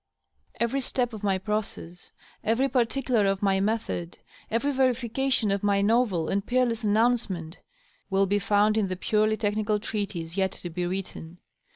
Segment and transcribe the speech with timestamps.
[0.59, 2.11] Every step of my process,
[2.43, 4.17] every particular of my method,
[4.49, 7.59] every verification of my novel and peerless announcement,
[8.09, 10.41] will be found in the purely technical treatise DOUGLAS WANE.
[10.41, 10.87] 581 yet to be
[11.27, 11.37] written.